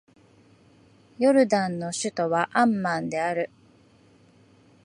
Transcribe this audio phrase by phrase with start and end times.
[1.19, 3.51] ヨルダンの首都はアンマンである